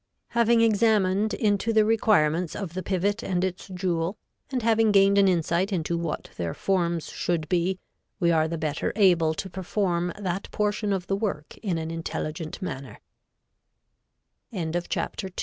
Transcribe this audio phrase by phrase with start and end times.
[0.29, 4.17] Having examined into the requirements of the pivot and its jewel
[4.49, 7.77] and having gained an insight into what their forms should be,
[8.19, 12.59] we are the better able to perform that portion of the work in an intelligent
[12.63, 12.97] mann